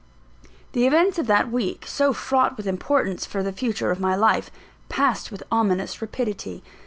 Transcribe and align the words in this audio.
The 0.71 0.87
events 0.87 1.19
of 1.19 1.27
that 1.27 1.51
week, 1.51 1.85
so 1.85 2.11
fraught 2.11 2.57
with 2.57 2.65
importance 2.65 3.27
for 3.27 3.43
the 3.43 3.51
future 3.53 3.91
of 3.91 3.99
my 3.99 4.15
life, 4.15 4.49
passed 4.89 5.31
with 5.31 5.43
ominous 5.51 6.01
rapidity. 6.01 6.63